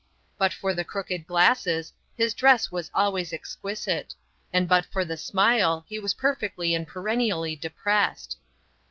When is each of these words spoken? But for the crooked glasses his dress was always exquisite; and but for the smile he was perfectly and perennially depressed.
But 0.39 0.51
for 0.51 0.73
the 0.73 0.83
crooked 0.83 1.27
glasses 1.27 1.93
his 2.17 2.33
dress 2.33 2.71
was 2.71 2.89
always 2.91 3.31
exquisite; 3.31 4.15
and 4.51 4.67
but 4.67 4.87
for 4.87 5.05
the 5.05 5.15
smile 5.15 5.85
he 5.87 5.99
was 5.99 6.15
perfectly 6.15 6.73
and 6.73 6.87
perennially 6.87 7.55
depressed. 7.55 8.37